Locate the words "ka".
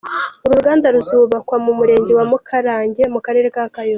3.55-3.63